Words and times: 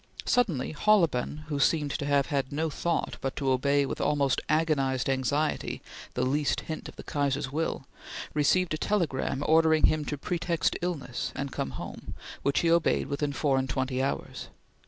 Suddenly 0.25 0.71
Holleben, 0.73 1.43
who 1.45 1.59
seemed 1.59 1.91
to 1.91 2.07
have 2.07 2.25
had 2.25 2.51
no 2.51 2.71
thought 2.71 3.17
but 3.21 3.35
to 3.35 3.51
obey 3.51 3.85
with 3.85 4.01
almost 4.01 4.41
agonized 4.49 5.07
anxiety 5.07 5.79
the 6.15 6.23
least 6.25 6.61
hint 6.61 6.89
of 6.89 6.95
the 6.95 7.03
Kaiser's 7.03 7.51
will, 7.51 7.85
received 8.33 8.73
a 8.73 8.79
telegram 8.79 9.43
ordering 9.45 9.85
him 9.85 10.03
to 10.05 10.17
pretext 10.17 10.75
illness 10.81 11.31
and 11.35 11.51
come 11.51 11.69
home, 11.77 12.15
which 12.41 12.61
he 12.61 12.71
obeyed 12.71 13.09
within 13.09 13.31
four 13.31 13.59
and 13.59 13.69
twenty 13.69 14.01
hours. 14.01 14.47